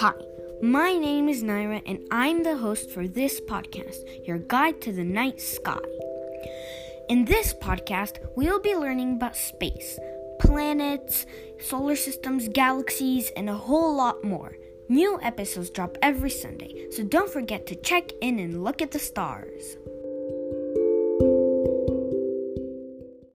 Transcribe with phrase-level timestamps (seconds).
[0.00, 0.14] Hi,
[0.62, 5.04] my name is Naira, and I'm the host for this podcast, your guide to the
[5.04, 5.84] night sky.
[7.10, 9.98] In this podcast, we'll be learning about space,
[10.40, 11.26] planets,
[11.58, 14.56] solar systems, galaxies, and a whole lot more.
[14.88, 18.98] New episodes drop every Sunday, so don't forget to check in and look at the
[18.98, 19.76] stars.